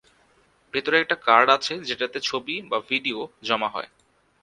[0.73, 3.89] ভেতরে একটা কার্ড আছে যেটাতে ছবি বা ভিডিয়ো জমা হয়।